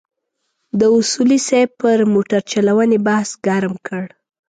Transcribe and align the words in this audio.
د 0.79 0.81
اصولي 0.97 1.39
صیب 1.47 1.69
پر 1.81 1.97
موټرچلونې 2.13 2.97
بحث 3.07 3.29
ګرم 3.45 3.73
کړ. 3.87 4.03